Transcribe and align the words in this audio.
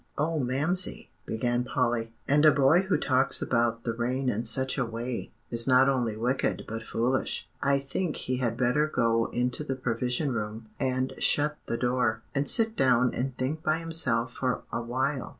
"O 0.17 0.39
Mamsie!" 0.39 1.11
began 1.27 1.63
Polly. 1.63 2.11
"And 2.27 2.43
a 2.43 2.51
boy 2.51 2.81
who 2.87 2.97
talks 2.97 3.39
about 3.39 3.83
the 3.83 3.93
rain 3.93 4.29
in 4.29 4.43
such 4.45 4.75
a 4.79 4.83
way, 4.83 5.29
is 5.51 5.67
not 5.67 5.87
only 5.87 6.17
wicked 6.17 6.65
but 6.67 6.81
foolish. 6.81 7.47
I 7.61 7.77
think 7.77 8.15
he 8.15 8.37
had 8.37 8.57
better 8.57 8.87
go 8.87 9.27
into 9.27 9.63
the 9.63 9.75
Provision 9.75 10.31
Room, 10.33 10.69
and 10.79 11.13
shut 11.19 11.57
the 11.67 11.77
door, 11.77 12.23
and 12.33 12.49
sit 12.49 12.75
down 12.75 13.13
and 13.13 13.37
think 13.37 13.61
by 13.61 13.77
himself 13.77 14.33
for 14.33 14.63
a 14.73 14.81
while." 14.81 15.29